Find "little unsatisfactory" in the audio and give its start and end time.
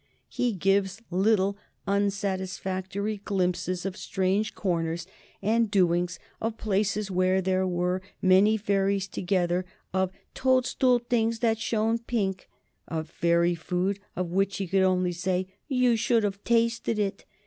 1.11-3.17